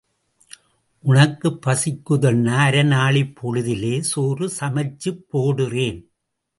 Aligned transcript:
உனக்கு 1.03 1.49
பசிக்குதுன்னா 1.65 2.55
அரை 2.57 2.83
நாழிப் 2.83 3.35
பொழுதிலே 3.39 3.99
சோறு 3.99 4.51
சமைச்சுப் 4.59 5.25
போடுறேன். 5.33 5.99